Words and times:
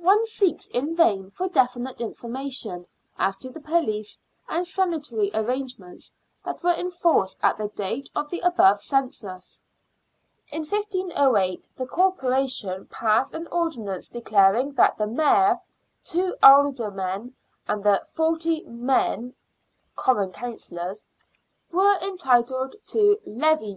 One 0.00 0.24
seeks 0.24 0.68
in 0.68 0.96
vain 0.96 1.30
for 1.32 1.50
definite 1.50 2.00
information 2.00 2.86
as 3.18 3.36
to 3.36 3.50
the 3.50 3.60
police 3.60 4.18
and 4.48 4.66
sanitary 4.66 5.30
arrangements 5.34 6.14
that 6.46 6.62
were 6.62 6.72
in 6.72 6.90
force 6.90 7.36
at 7.42 7.58
the 7.58 7.68
date 7.68 8.08
of 8.16 8.30
the 8.30 8.40
above 8.40 8.80
census. 8.80 9.62
In 10.50 10.60
1508 10.64 11.68
the 11.76 11.86
Corporation 11.86 12.86
passed 12.86 13.34
an 13.34 13.48
ordinance 13.48 14.08
declaring 14.08 14.72
that 14.76 14.96
the 14.96 15.06
mayor, 15.06 15.60
two 16.02 16.34
aldermen, 16.42 17.34
and 17.68 17.84
the 17.84 18.02
forty" 18.14 18.64
men" 18.88 19.34
(common 19.94 20.32
councillors) 20.32 21.04
were 21.70 21.98
entitled 22.00 22.72
to 22.72 22.78
26 22.78 22.82
SIXTEENTH 23.26 23.36
CENTURY 23.36 23.48
BRISTOL. 23.56 23.74